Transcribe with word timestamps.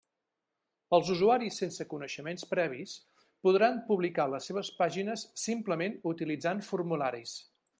Els 0.97 1.09
usuaris 1.15 1.59
sense 1.63 1.85
coneixements 1.91 2.47
previs 2.53 2.95
podran 3.47 3.77
publicar 3.91 4.25
les 4.35 4.49
seves 4.51 4.73
pàgines 4.81 5.27
simplement 5.43 6.01
utilitzant 6.15 6.65
formularis. 6.71 7.37